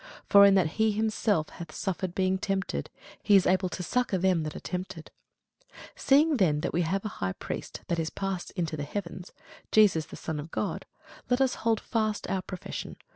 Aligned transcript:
For 0.27 0.47
in 0.47 0.55
that 0.55 0.81
he 0.81 0.93
himself 0.93 1.49
hath 1.49 1.71
suffered 1.71 2.15
being 2.15 2.39
tempted, 2.39 2.89
he 3.21 3.35
is 3.35 3.45
able 3.45 3.69
to 3.69 3.83
succour 3.83 4.17
them 4.17 4.41
that 4.41 4.55
are 4.55 4.59
tempted. 4.59 5.11
[Sidenote: 5.63 5.69
Hebrews 5.69 5.89
1] 5.89 5.95
Seeing 5.95 6.37
then 6.37 6.61
that 6.61 6.73
we 6.73 6.81
have 6.81 7.05
a 7.05 7.09
great 7.09 7.13
high 7.17 7.33
priest, 7.33 7.81
that 7.85 7.99
is 7.99 8.09
passed 8.09 8.49
into 8.55 8.75
the 8.75 8.81
heavens, 8.83 9.31
Jesus 9.71 10.07
the 10.07 10.15
Son 10.15 10.39
of 10.39 10.49
God, 10.49 10.87
let 11.29 11.39
us 11.39 11.53
hold 11.61 11.79
fast 11.79 12.27
our 12.31 12.41
profession. 12.41 12.97